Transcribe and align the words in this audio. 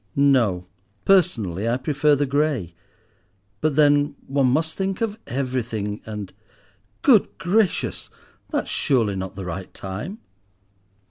"No, 0.15 0.65
personally 1.05 1.69
I 1.69 1.77
prefer 1.77 2.15
the 2.15 2.25
grey. 2.25 2.73
But 3.59 3.75
then 3.75 4.15
one 4.25 4.47
must 4.47 4.75
think 4.75 4.99
of 4.99 5.19
everything, 5.27 6.01
and—Good 6.07 7.37
gracious! 7.37 8.09
that's 8.49 8.71
surely 8.71 9.15
not 9.15 9.35
the 9.35 9.45
right 9.45 9.71
time?" 9.75 10.17